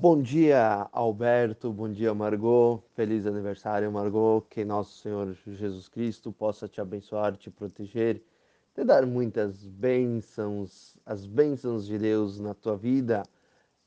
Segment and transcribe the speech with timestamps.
[0.00, 1.72] Bom dia, Alberto.
[1.72, 2.84] Bom dia, Margot.
[2.94, 4.46] Feliz aniversário, Margot.
[4.48, 8.22] Que nosso Senhor Jesus Cristo possa te abençoar, te proteger,
[8.76, 13.24] te dar muitas bênçãos, as bênçãos de Deus na tua vida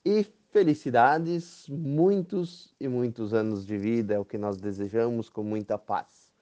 [0.04, 5.78] e felicidades, muitos e muitos anos de vida é o que nós desejamos com muita
[5.78, 6.34] paz.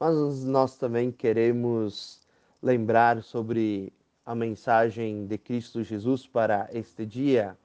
[0.00, 2.20] Mas nós também queremos
[2.60, 3.92] lembrar sobre
[4.26, 7.56] a mensagem de Cristo Jesus para este dia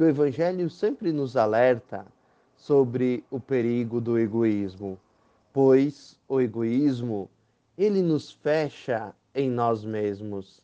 [0.00, 2.06] que o Evangelho sempre nos alerta
[2.56, 4.98] sobre o perigo do egoísmo,
[5.52, 7.28] pois o egoísmo
[7.76, 10.62] ele nos fecha em nós mesmos,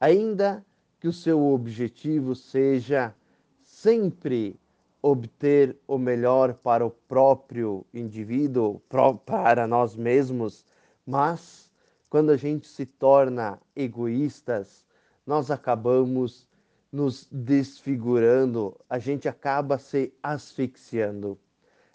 [0.00, 0.64] ainda
[0.98, 3.14] que o seu objetivo seja
[3.62, 4.58] sempre
[5.02, 8.80] obter o melhor para o próprio indivíduo,
[9.26, 10.64] para nós mesmos,
[11.06, 11.70] mas
[12.08, 14.86] quando a gente se torna egoístas,
[15.26, 16.48] nós acabamos
[16.92, 21.38] nos desfigurando, a gente acaba se asfixiando.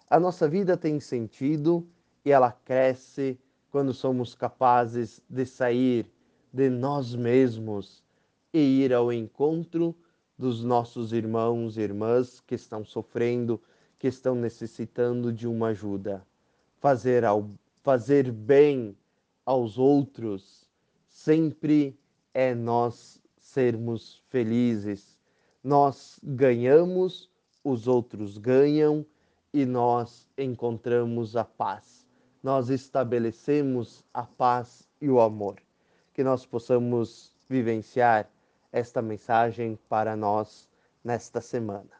[0.08, 1.86] A nossa vida tem sentido
[2.24, 3.38] e ela cresce
[3.70, 6.10] quando somos capazes de sair
[6.52, 8.02] de nós mesmos
[8.52, 9.94] e ir ao encontro
[10.38, 13.60] dos nossos irmãos e irmãs que estão sofrendo,
[13.98, 16.26] que estão necessitando de uma ajuda.
[16.78, 17.50] Fazer, ao,
[17.82, 18.96] fazer bem
[19.44, 20.70] aos outros
[21.08, 21.98] sempre
[22.32, 23.20] é nós
[23.56, 25.16] sermos felizes.
[25.64, 27.30] Nós ganhamos,
[27.64, 29.04] os outros ganham
[29.50, 32.06] e nós encontramos a paz.
[32.42, 35.56] Nós estabelecemos a paz e o amor.
[36.12, 38.28] Que nós possamos vivenciar
[38.70, 40.68] esta mensagem para nós
[41.02, 41.96] nesta semana.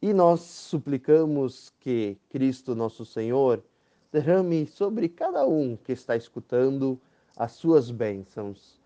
[0.00, 3.62] E nós suplicamos que Cristo nosso Senhor
[4.10, 6.98] derrame sobre cada um que está escutando
[7.36, 8.85] as suas bênçãos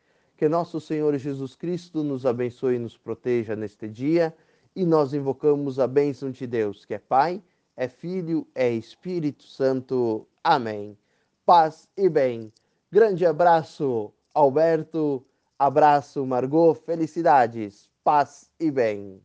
[0.41, 4.35] Que nosso Senhor Jesus Cristo nos abençoe e nos proteja neste dia
[4.75, 7.43] e nós invocamos a bênção de Deus, que é Pai,
[7.77, 10.27] é Filho, é Espírito Santo.
[10.43, 10.97] Amém.
[11.45, 12.51] Paz e bem.
[12.91, 15.23] Grande abraço, Alberto.
[15.59, 16.73] Abraço, Margot.
[16.73, 17.87] Felicidades.
[18.03, 19.21] Paz e bem.